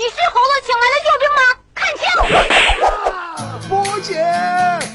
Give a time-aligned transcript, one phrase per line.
[0.00, 1.42] 你是猴子请来的救兵吗？
[1.76, 2.08] 看清！
[3.68, 4.16] 波姐，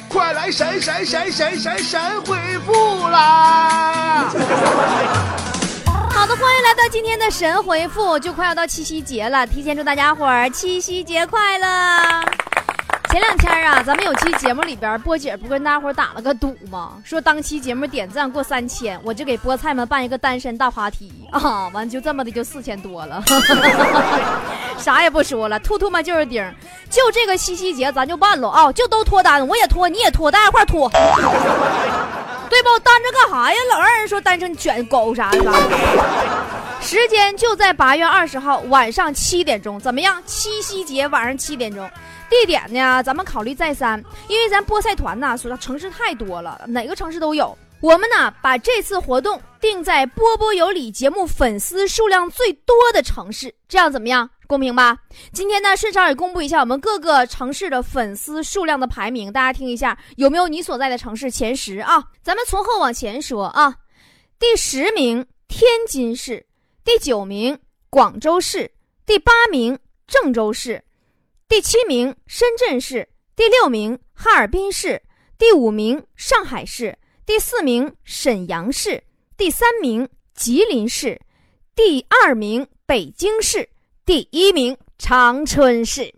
[0.09, 2.35] 快来神神神神神神回
[2.65, 4.27] 复啦！
[6.09, 11.67] 好的，欢迎来到今天的神回复，就快要到七夕节了，提前祝大家伙儿七夕节快乐！
[13.15, 17.01] 前两天啊，咱们有期节目里边，波姐不跟大伙打了个赌吗？
[17.05, 21.69] 说当期节目点赞过三千，我就给菠菜们办一个单身大滑梯 啊！
[21.69, 23.23] 完就这么的就四千多了，
[24.77, 26.43] 啥也不说了，兔兔们就是钉，
[26.89, 28.69] 就这个七夕节咱就办了啊！
[28.73, 30.89] 就都脱单，我也脱，你也脱，大家一块脱，
[32.49, 32.79] 对不？
[32.83, 33.57] 单着干啥呀？
[33.71, 35.39] 老让人说单身卷狗啥的。
[36.85, 40.21] 时间就在八月二十号晚上七点钟，怎么样？
[40.27, 41.89] 七夕节晚上七点钟。
[42.29, 43.01] 地点呢？
[43.01, 47.57] 咱们考虑再三，因为咱菠菜团呐，所在城市太多了，哪个城市都有。
[47.81, 54.29] 我们呢，把这次活动定在波波有理节目粉丝数量最多的城市，这样怎么样？
[54.45, 54.95] 公平吧？
[55.33, 62.03] 今天呢，顺畅也公布一下我们各个城市的粉丝数量的排名，大家听一下，有没有你所在的城市前十啊？
[62.21, 63.73] 咱们从后往前说啊，
[64.37, 66.45] 第十名天津市，
[66.85, 67.57] 第九名
[67.89, 68.71] 广州市，
[69.07, 70.83] 第八名郑州市。
[71.47, 75.01] 第七名深圳市，第六名哈尔滨市，
[75.35, 79.03] 第五名上海市，第四名沈阳市，
[79.35, 81.19] 第三名吉林市，
[81.73, 83.67] 第二名北京市，
[84.05, 86.13] 第一名长春市。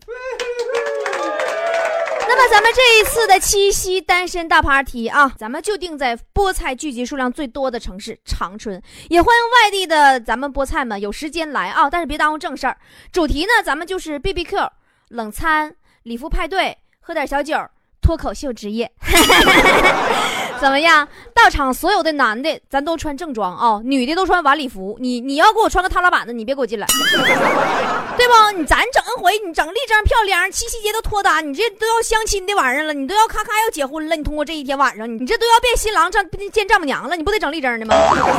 [2.38, 12.78] 那咱们这一次的七夕单身大 party 啊，咱们就定在菠菜聚集数量最多的城市长春，也欢迎外地的咱们菠菜们有时间来啊，但是别耽误正事儿。
[13.12, 14.70] 主题呢，咱们就是 B B Q。
[15.10, 17.58] 冷餐、礼服派对、喝点小酒、
[18.02, 18.92] 脱口秀之夜，
[20.60, 21.08] 怎么样？
[21.34, 24.98] 到场所有的男的，咱都穿正装啊，女的都穿晚礼服。
[25.00, 26.88] 你你要给我穿个踏拉板的，你别给我进来，
[28.18, 28.58] 对不？
[28.58, 37.96] 你咱整一回，你整立正漂亮，七夕节都脱单，你这都要相亲的玩意儿了，你都要咔咔要结婚了，你通过这一天晚上，你这都要变新郎丈见丈母娘了，你不得整立正的吗？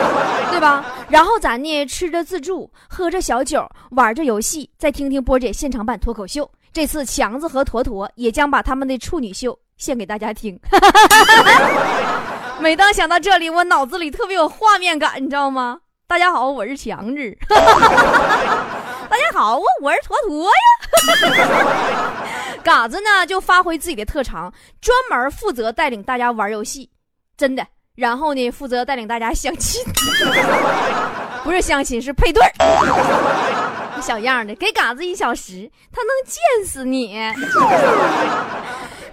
[0.50, 0.84] 对吧？
[1.08, 6.50] 然后咱呢，吃着自助，喝着小酒，玩着游戏，再听听波姐现场版脱口秀。
[6.72, 10.60] 这次强子和坨坨也将把他们的处女秀献给大家听。
[12.60, 15.78] 每当想到这里，我脑子里特别有画面感，你知道吗？
[16.06, 17.38] 大家好，我是强子。
[17.48, 20.52] 大家好，我我是坨坨呀。
[22.64, 26.90] 嘎子呢，就发挥自己的特长，专门负责带领大家玩游戏，
[27.36, 27.66] 真的。
[27.94, 29.82] 然后呢，负责带领大家相亲，
[31.44, 32.52] 不是相亲，是配对儿。
[34.00, 37.16] 小样的，给嘎子一小时，他能见死你。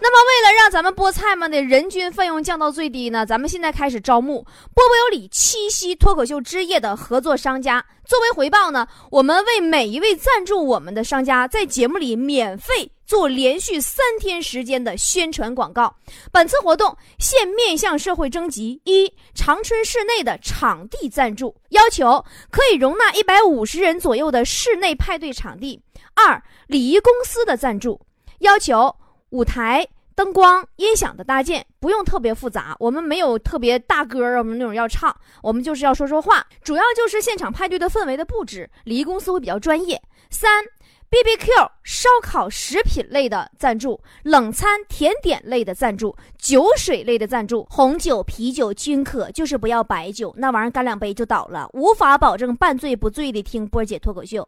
[0.08, 4.44] 那么，为了让咱们菠菜们的人均费用降到最低呢，咱们现在开始招募
[4.76, 7.84] 波波有理七夕脱口秀之夜的合作商家。
[8.06, 15.96] 作为回报呢，我们为每一位赞助我们的商家，在节目里免费做连续三天时间的宣传广告。
[16.32, 25.80] 本次活动现面向社会征集：一、长春市内的场地赞助，要求可以容纳一百五十人左右的室内派对场地；
[26.14, 28.00] 二、礼仪公司的赞助，
[28.42, 28.96] 要求
[29.36, 29.86] 舞台。
[30.16, 35.14] 灯光、音响的搭建不用特别复杂，我们没有特别大歌儿，我们那种要唱，
[35.44, 40.02] 我们就是要说说话，主要就是现场派对的氛围的布置，礼仪公司会比较专业。
[40.30, 40.64] 三
[41.10, 41.52] ，B B Q
[41.84, 54.48] 烧烤食品类的赞助，冷餐甜点类的赞助，酒水类的赞助，红酒、啤酒均可，就是不要白酒，那玩意儿干两杯就倒了，无法保证半醉不醉的听波姐脱口秀。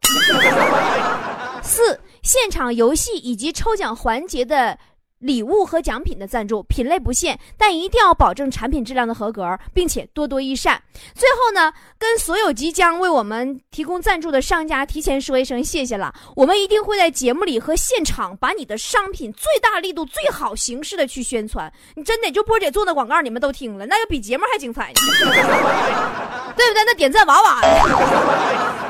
[1.62, 4.78] 四，现场游戏以及抽奖环节的。
[5.20, 10.80] 礼物和奖品的赞助品类不限，但一定要保证产品质量的合格，并且多多益善。
[11.16, 16.14] 最后呢，跟所有即将为我们提供赞助的商家提前说一声谢谢了。
[16.36, 21.74] 我们一定会在节目里和现场把你的商品最大力度、最好形式的去宣传。
[21.96, 25.42] 你真的就波姐做的广告，你们都听了，那个比节目还精彩，对不对？
[26.86, 27.62] 那点赞哇哇，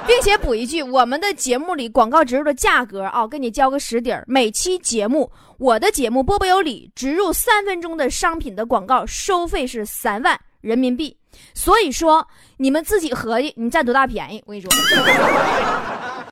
[0.07, 5.29] 并且补一句，我们的节目里广告植入的价格啊，跟你交个实底儿，每期节目。
[5.59, 11.17] 我的节目波波有理，植入三分钟的商品的广告，收费是三万人民币。
[11.53, 12.25] 所以说，
[12.57, 14.41] 你们自己合计，你占多大便宜？
[14.45, 14.71] 我跟你说，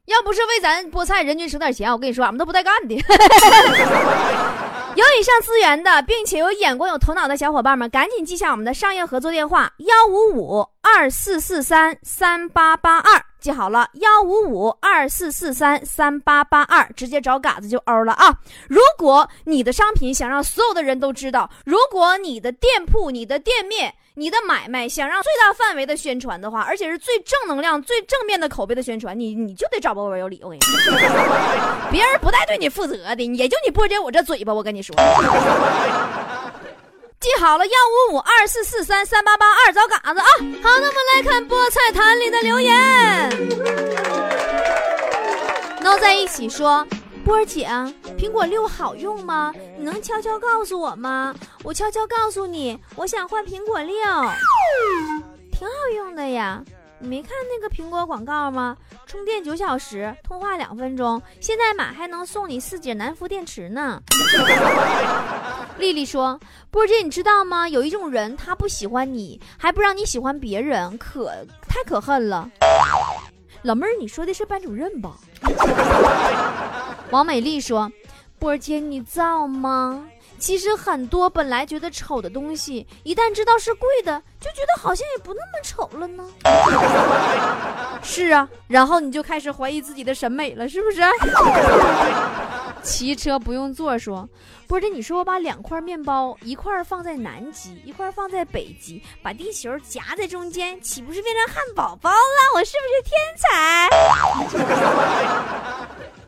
[0.06, 2.96] 要不是为咱菠菜人均省点钱，我跟你说，俺们都不带干的。
[4.96, 13.22] 有以上资源的，并且有眼光、有头脑的小伙伴们，赶紧记下我们的商业合作电话：幺五五二四四三三八八二。
[13.46, 18.36] 记好了，幺五五二四四三三八八二，直接找嘎子就欧了啊！
[18.68, 30.42] 如果你的商品想让所有的人都知道，如果你的店铺、你的店面、你的买卖想让最大范围的宣传的话，而且是最正能量、最正面的口碑的宣传，你你就得找波波有理。
[30.42, 30.92] 我跟你说，
[31.92, 34.96] 别人不带对你负责的，也就你波姐我这嘴巴，我跟你说。
[37.20, 37.74] 记好了，幺
[38.12, 40.26] 五五二四四三三八八二，找嘎子啊！
[40.62, 43.30] 好，那我们来看菠菜坛里的留言。
[45.82, 46.86] 闹在一起说，
[47.24, 47.68] 波儿姐，
[48.18, 49.54] 苹果六好用吗？
[49.78, 51.34] 你能悄悄告诉我吗？
[51.64, 53.96] 我悄悄告诉你，我想换苹果六，
[55.52, 56.62] 挺好用的呀。
[57.06, 58.76] 你没看那个苹果广告吗？
[59.06, 64.02] 充电九小时，通话两分钟，现在买还能送你四节南孚电池呢。
[65.78, 66.40] 丽丽说
[66.72, 67.70] ：“波姐，你知道吗？
[67.70, 71.32] 有一种人，他不喜欢你，还不让你喜欢别人，可
[71.68, 72.50] 太可恨了。”
[73.62, 75.12] 老妹儿，你说的是班主任吧？
[77.12, 77.92] 王美丽说
[78.46, 80.08] ：“波姐，你造吗？”
[80.38, 86.24] 其实很多本来觉得丑的东西，一旦知道是贵的，就觉得好像也不那么丑了呢。
[88.04, 91.02] 是啊，然后你就开始怀疑自己的审美了，是不是？
[92.84, 94.30] 骑车不用坐说，
[94.68, 102.16] 不是你说我把两块面包，一块放在南极，一块放在北极，把地球夹在中间，岂不是变成汉堡包了？
[102.54, 103.90] 我是不是天才？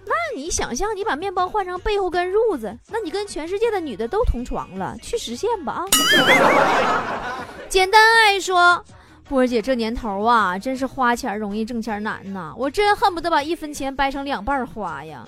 [0.08, 7.46] 那你想象，你把面包换成背后跟褥子，那你跟全世界的女的都同床了，去实现吧啊！
[7.68, 8.82] 简单爱说，
[9.28, 15.26] 波儿姐这年头啊，真是花钱容易挣钱难呐，我真恨不得把一分钱掰成两半花呀！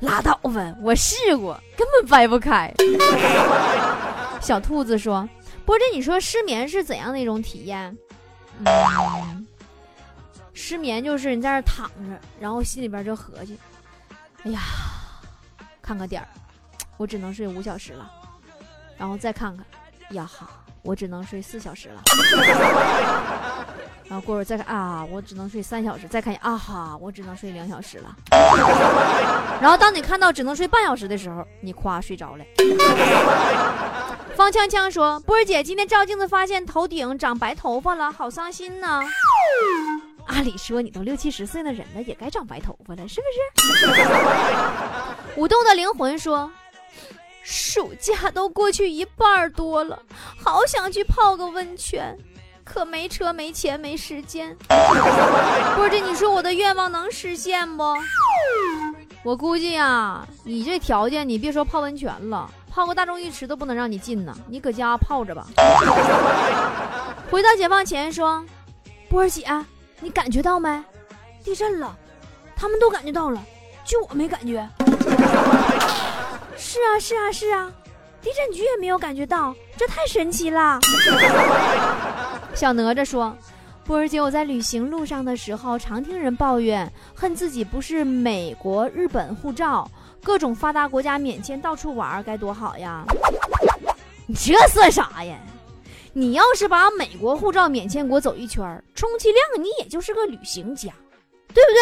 [0.00, 2.72] 拉倒吧，我试过，根本掰不开。
[4.40, 5.28] 小兔子说，
[5.64, 7.96] 波姐，你说失眠是怎样的一种体验？
[8.64, 9.43] 嗯。
[10.54, 13.58] 失眠就是你在那躺着，然后心里边就合计
[14.44, 14.60] ：“哎呀，
[15.82, 16.28] 看个点儿，
[16.96, 18.10] 我只能睡五小时了。”
[18.96, 19.66] 然后再看看，
[20.10, 20.48] 呀哈，
[20.82, 22.00] 我只能睡四小时了。
[24.06, 26.06] 然后过会儿再看啊，我只能睡三小时。
[26.06, 28.16] 再看啊哈，我只能睡两小时了。
[29.60, 32.44] 然后当你看到只能睡半小时的时候，你夸睡着了。
[34.36, 39.02] 方锵锵说：“波儿姐，今天照镜子发现头顶长白头发了，好伤心呢。”
[40.26, 43.26] 按理说你都六七十岁的人了，也该长白头发了，是不
[43.86, 44.00] 是？
[45.36, 46.50] 舞动的灵魂说
[47.42, 49.98] ：“暑假都过去一半多了，
[50.42, 52.16] 好想去泡个温泉，
[52.64, 54.56] 可没车、没钱、没时间。
[55.76, 57.82] 波姐，你说我的愿望能实现不？
[59.22, 64.34] 我估计啊，你这条件，你别说泡温泉了，泡个大众浴池都不能让你进呢。
[64.48, 65.46] 你搁家泡着吧。
[67.30, 68.44] 回到解放前说，
[69.10, 69.44] 波儿姐。”
[70.04, 70.84] 你感觉到没？
[71.42, 71.96] 地震了，
[72.54, 73.42] 他们都感觉到了，
[73.86, 74.68] 就我没感觉。
[76.58, 77.72] 是啊，是啊，是啊，
[78.20, 80.78] 地震局也没有感觉到，这太神奇了。
[82.54, 83.34] 小哪吒说
[83.86, 89.90] ：“波儿姐，我在旅行路上的时候，常听人抱怨，恨自己不是美国、日本护照，
[90.22, 93.06] 各种发达国家免签到处玩，该多好呀！
[94.26, 95.34] 你这算啥呀？”
[96.16, 100.92] 你要是把美国护照免签国走一圈充其量你也就是个旅行家，
[101.52, 101.80] 对不对？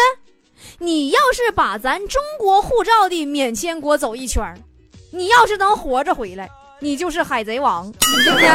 [0.79, 4.43] 你要是把咱中国护照的免签国走一圈
[5.11, 6.49] 你要是能活着回来，
[6.79, 8.47] 你就是海贼王，对不对？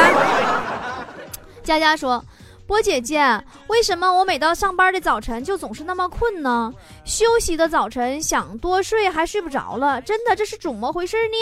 [1.63, 2.21] 佳佳说
[2.67, 6.73] ：“波姐姐，为什么我每到上班的早晨就总是那么困呢？
[7.05, 11.35] 休息的早晨想多睡还睡不着了，真的这是怎么回事呢？”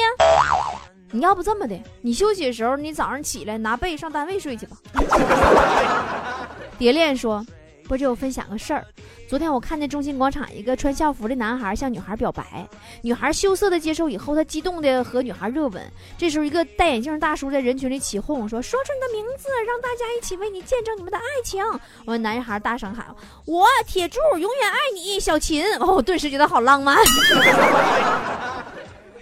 [1.12, 4.78] 你要不这么的，你休息的时候，你早上起来拿被上单位睡去吧。
[6.78, 7.46] 蝶恋说
[7.88, 8.86] ：“波姐，我分享个事儿。
[9.28, 12.68] 昨天我看见中心广场一个穿校服的男孩向女孩表白，
[13.02, 15.82] 女孩羞涩的接受以后，他激动的和女孩热吻。
[16.18, 21.64] 这时候，一个戴眼镜大叔在人群里起哄说：‘说出你的名字，让大家一起为你见证你们的爱情。’
[22.06, 23.08] 我们男孩大声喊
[23.46, 26.98] ：‘我铁柱永远爱你，小秦。’哦，顿时觉得好浪漫。”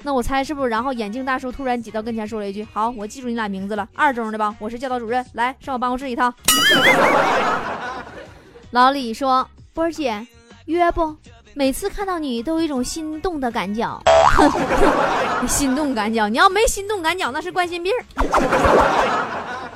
[0.05, 0.69] 那我猜是不是？
[0.69, 4.55] 然后眼镜大叔突然挤到跟前，说了一句：“好，我记住你俩名字了，二中的吧？
[4.59, 6.31] 我是教导主任，来上我办公室一趟。
[8.69, 10.27] ”老李说：“波儿姐，
[10.65, 11.15] 约不？
[11.55, 13.99] 每次看到你都有一种心动的感觉。
[15.49, 16.27] 心动感觉？
[16.29, 17.91] 你要没心动感觉，那是冠心病。”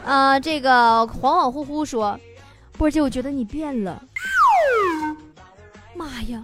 [0.05, 2.19] 啊，这个恍恍惚惚说
[2.77, 3.99] ：“波儿姐，我觉得你变了。
[5.95, 6.43] 妈呀，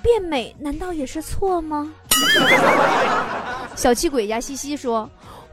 [0.00, 1.92] 变美难道也是错吗？”
[3.76, 5.08] 小气鬼呀西西说：“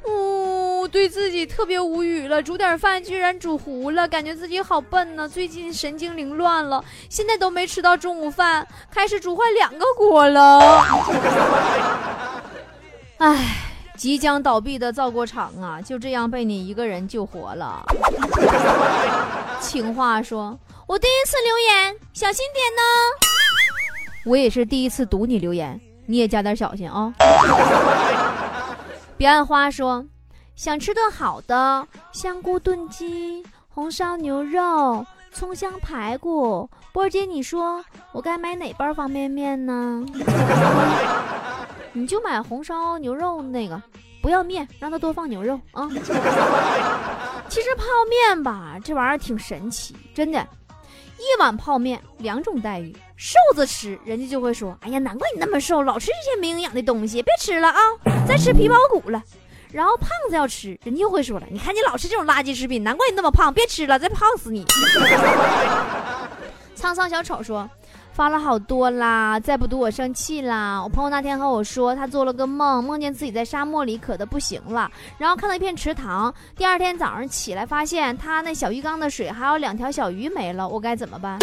[0.07, 5.27] 呜，对自己特别无语了，煮点饭居然煮糊了，感觉自己好笨呢。
[5.27, 10.85] 最近神经凌乱了，现在都没吃到中午饭，开始煮坏两个锅了。
[13.17, 13.57] 哎，
[13.97, 17.83] 即将倒闭的造锅厂啊，就这样被你一个人救活了。
[19.59, 22.81] 情话说：“我第一次留言，小心点呢。”
[24.25, 27.13] 我也是第一次读你留言，你也加点小心啊。
[29.15, 30.03] 彼岸花说
[30.57, 36.67] ：“想吃顿好的，香菇炖鸡、红烧牛肉、葱香排骨。
[36.91, 40.03] 波儿姐，你说我该买哪包方便面呢？
[41.93, 43.79] 你就买红烧牛肉那个，
[44.23, 45.87] 不要面，让他多放牛肉啊。
[47.49, 50.43] 其实泡面吧，这玩意儿挺神奇，真的，
[51.19, 52.95] 一碗泡面两种待遇。
[53.15, 57.79] 瘦子吃，人家就会说：“哎呀，难怪你那么瘦，老吃这些没营养的东西，别吃了啊，
[58.27, 59.21] 再吃皮包骨了。”
[59.71, 64.65] 然后胖子要吃，人家又会说了：“你看你老吃这种垃圾食品，难怪你那么胖，别吃了，再胖死你。”
[66.75, 67.69] 沧桑小丑说
[68.19, 76.33] ：“发了好多啦，再不读我生气啦。”我朋友那天和我说，他做了个梦，梦见自己在沙漠里渴的不行了，然后看到一片池塘。
[76.53, 81.39] 第二天早上起来，发现他那小鱼缸的水还有两条小鱼没了，我该怎么办？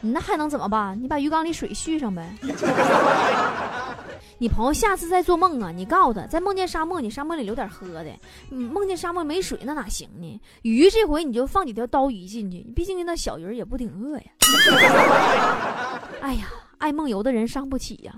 [0.00, 0.98] 你 那还能怎么办？
[0.98, 2.26] 你把鱼缸里水续上呗。
[4.40, 8.06] 你朋友下次再做梦啊，你告诉他，再梦见沙漠，你沙漠里留点喝的。
[8.48, 10.40] 梦见沙漠没水，那哪行呢？
[10.62, 14.24] 鱼这回你就放几条刀鱼进去，毕竟那小鱼也不顶饿呀。
[16.22, 16.46] 哎呀，
[16.78, 18.14] 爱梦游的人伤不起呀。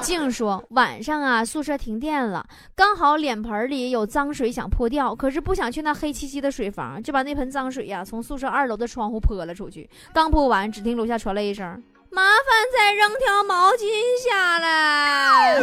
[0.00, 2.46] 静说晚上啊，宿舍停电了，
[2.76, 9.90] 刚好脸盆里有脏水想泼掉，可是不想去那黑漆漆的水房，就把那盆脏水呀从宿舍二楼的窗户泼了出去。
[10.14, 11.82] 刚泼完，只听楼下传来一声。
[12.10, 13.86] 麻烦再扔条毛巾
[14.22, 15.54] 下来。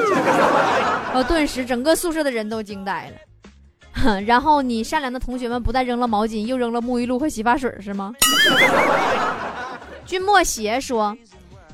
[1.14, 4.22] 哦，顿时整个宿舍的人都惊呆了。
[4.26, 8.14] 然后你善良的同学们不但扔了毛巾，又扔了沐浴露和洗发水，是吗？
[10.06, 11.18] 君莫邪说，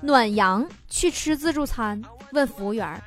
[0.01, 2.01] 暖阳去吃自助餐，
[2.31, 2.99] 问服务员：“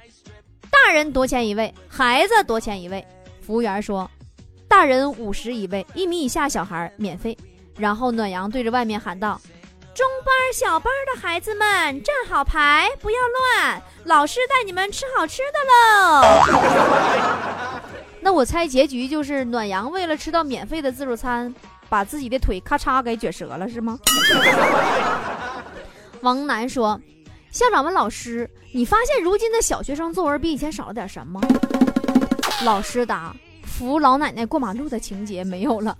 [0.70, 1.75] 大人多钱一位？
[1.88, 3.04] 孩子多钱一位？”
[3.44, 4.08] 服务员说
[4.68, 7.37] ：“大人五十一位，一米以下小孩免费。”
[7.76, 9.40] 然后暖阳对着外面喊道。
[9.96, 13.82] 中班、小班的孩子们站好排，不要乱。
[14.04, 16.20] 老师带你们吃好吃的喽。
[18.20, 21.54] 那我猜结局就是暖阳为了吃到免费的自助餐，
[21.88, 23.98] 把自己的腿咔嚓给卷折了，是吗？
[26.20, 27.00] 王楠说
[27.50, 31.40] ：“校长问老师，你发现如今的小学生作文比以前少了点什么？”
[32.64, 33.34] 老师答
[33.64, 35.96] ：“扶老奶奶过马路的情节没有了。”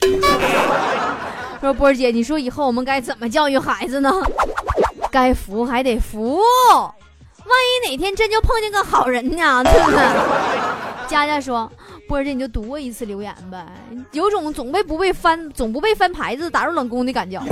[1.60, 4.12] 说波儿姐，你说以后我们该怎么教育孩子呢？
[5.10, 6.42] 该扶还得扶，万
[7.48, 9.62] 一哪天真就碰见个好人呢？
[9.64, 9.98] 对不对？
[11.08, 11.70] 佳佳说，
[12.08, 13.64] 波儿姐你就读我一次留言呗，
[14.12, 17.40] 有种总被不被翻，总不被翻牌子打入冷宫的感觉。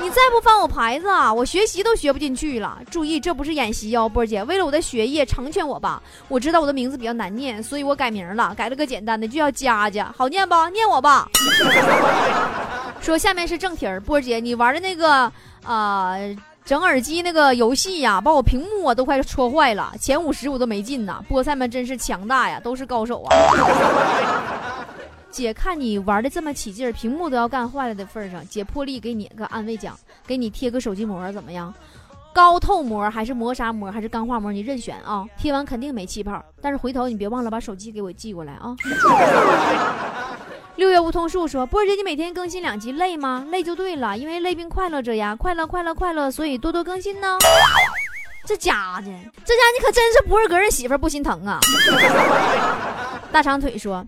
[0.00, 2.78] 你再不翻我牌子啊，我学习都学不进去了。
[2.90, 6.02] 注意，这不是演习哦，波儿姐，为了我的学业，成全我吧。
[6.28, 10.54] 我知道我的名字比较难念，所以我改名了，改了个简单的，就叫佳佳，好念不？
[10.70, 11.28] 念我吧。
[13.02, 15.30] 说下面是正题儿，波儿姐，你玩的那个
[15.64, 16.14] 啊
[16.70, 21.20] 整耳机那个游戏呀，把我屏幕啊都快戳坏了，前五十我都没进呐。
[21.28, 23.34] 菠菜们真是强大呀，都是高手啊。
[25.32, 31.74] 姐看你玩的这么起劲，屏幕都要干坏了的份上，姐破例给你个安慰奖，给你贴个手机膜，怎么样？
[32.32, 35.24] 高透膜还是磨砂膜还是钢化膜，你任选啊！
[35.36, 38.76] 贴完肯定没气泡，但是回头你别忘了把手机给我寄过来啊！
[40.80, 43.46] 六月梧桐树说：“波儿姐，你每天更新两集累吗？
[43.50, 47.36] 累就对了，因为累并快乐着呀，快乐快乐快乐，所以多多更新呢。”
[48.48, 51.60] 这家伙，这家你可真是不是个人媳妇不心疼啊！
[53.30, 54.02] 大长腿说。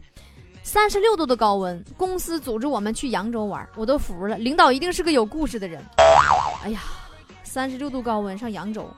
[0.63, 4.39] 三十六度的高温，公司组织我们去扬州玩，我都服了。
[4.39, 5.85] 领导一定是个有故事的人。
[6.65, 6.81] 哎呀，
[7.43, 8.89] 三十六度高温上扬州，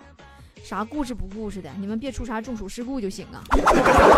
[0.64, 1.68] 啥故事不故事的？
[1.78, 3.44] 你们别出啥中暑事故就行啊。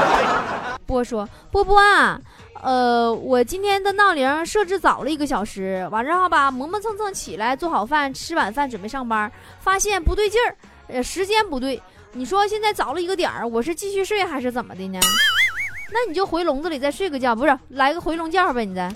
[0.86, 2.20] 波说波波啊，
[2.62, 11.82] 呃，我今天的闹铃设置早了一个小时，完之后吧，磨磨蹭蹭起来做好饭，吃晚饭准备上班，发现不对劲儿，呃，时间不对。
[12.12, 15.00] 你说现在早了一个点儿，我是继续睡还是怎么的呢？
[15.92, 18.64] 那你就回笼子里再睡个觉，不是来个回笼觉呗？
[18.64, 18.88] 你再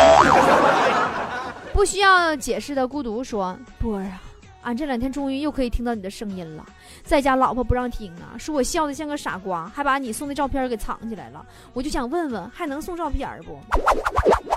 [1.74, 4.22] 不需要解释的孤独说波啊，
[4.62, 6.64] 俺这两天终于又可以听到你的声音了，
[7.02, 11.44] 在家老婆不让听啊，说我笑的像个傻瓜，还把你送的照片给藏起来了。
[11.72, 13.58] 我就想问问，还能送照片不？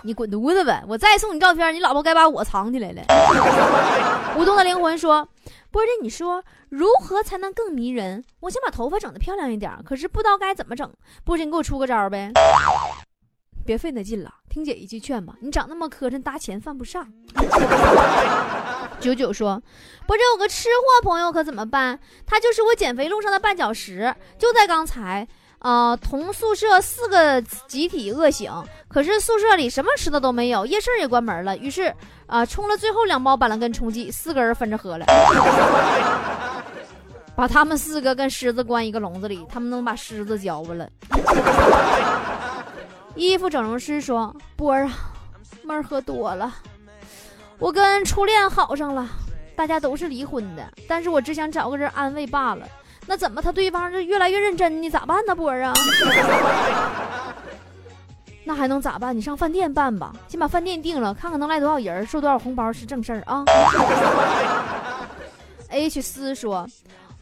[0.03, 0.83] 你滚犊子呗！
[0.88, 3.01] 我再送你照片，你老婆该把我藏起来了。
[4.38, 5.27] 舞动的灵魂说。
[5.72, 8.24] 波姐，你说如何才能更迷人？
[8.41, 10.88] 我想把头发整得漂亮一点，可是不知道该怎么整。
[11.24, 12.31] 波姐，你给我出个招呗！
[13.65, 17.12] 别费那劲了，听姐一句劝吧，你长那么磕碜，搭钱犯不上。
[19.03, 19.62] 九九说
[20.07, 22.00] ：“波儿姐，有个吃货朋友可怎么办？
[22.25, 24.15] 他就是我减肥路上的绊脚石。
[24.39, 25.27] 就在刚才，
[25.60, 28.50] 呃，同宿舍四个集体饿醒，
[28.88, 31.57] 可是宿舍里什么吃的都没有，夜市也关门了。
[31.57, 31.93] 于是，
[32.27, 35.05] 啊，冲了最后两包板蓝根冲剂，四个人分着喝了。”
[37.36, 40.88] 把他们四个跟狮子关一个笼子里，他们能把狮子嚼巴了。
[43.15, 44.91] 衣服整容师说：“波儿啊，
[45.63, 46.53] 妹儿喝多了，
[47.63, 49.08] 我跟初恋好上了，
[49.55, 52.67] 大家都是离婚的，但是我只想找个人安慰罢了。
[53.08, 54.89] 那怎么他对方是越来越认真呢？
[54.89, 55.74] 咋办呢，波儿啊？
[58.43, 59.15] 那还能咋办？
[59.15, 63.46] 你上饭店办吧，先把饭店定了，看看能来多少人，收多少红包是正事儿啊。
[65.72, 66.67] ”H 四说。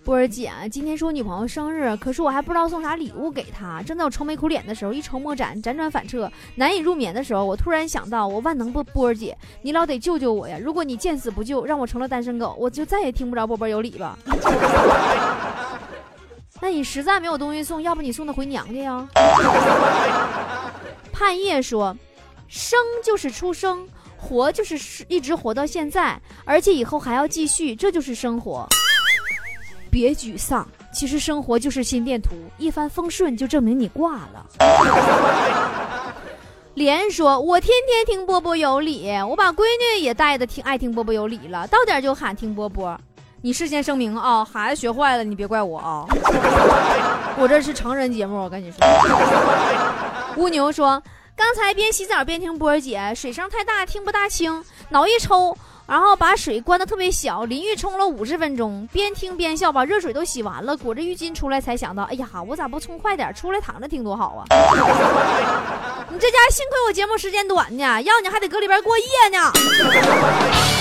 [0.04, 3.84] 波儿姐，今天是我女朋友生日，可是我还不知道送啥礼物给她。
[3.84, 10.58] 正在我愁眉苦脸的时候，一筹莫展，辗转反侧，难以入眠的时候，我突然想到，我万能波波儿姐，你老得救救我呀！
[10.60, 14.18] 如果你见死不救，让我成了单身狗，我就再也听不着波波有理了。
[16.60, 19.08] 那你实在没有东西送，要不你送她回娘家呀？
[21.14, 21.96] 盼夜说，
[22.48, 28.68] 生就是出生，活就是一直活到现在，而且以后还要继续，这就是生活。
[29.92, 34.46] 别沮丧，其实生活就是心电图，一帆风顺就证明你挂了。
[36.74, 39.64] 连说：“我天天听波波有理，我把闺
[39.96, 42.98] 女也带的听爱听波波有理了，到点就喊听波波。
[43.42, 46.06] 你事先声明啊，孩子学坏了，你别怪我啊。
[47.38, 48.78] 我这是成人节目，我跟你说。”
[50.38, 51.04] 乌牛说
[51.36, 55.56] ：“刚才边洗澡边听波姐，水声太大听不大清，脑一抽。”
[55.92, 64.46] 然后把水关的特别小，淋浴冲了五十分钟，边听边笑，把热水都洗完了，裹着浴巾出来，才想到，哎呀，我咋不冲快点，出来躺着听多好啊！
[66.10, 69.06] 你这家幸亏我节目时间短呢，要你还得搁里边过夜
[69.38, 70.81] 呢。